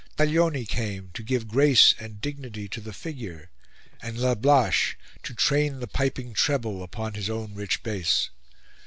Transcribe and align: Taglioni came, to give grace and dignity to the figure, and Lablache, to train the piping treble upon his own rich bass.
Taglioni 0.17 0.65
came, 0.67 1.11
to 1.13 1.21
give 1.21 1.47
grace 1.47 1.93
and 1.99 2.19
dignity 2.19 2.67
to 2.67 2.81
the 2.81 2.91
figure, 2.91 3.51
and 4.01 4.17
Lablache, 4.17 4.95
to 5.21 5.35
train 5.35 5.79
the 5.79 5.85
piping 5.85 6.33
treble 6.33 6.81
upon 6.81 7.13
his 7.13 7.29
own 7.29 7.53
rich 7.53 7.83
bass. 7.83 8.31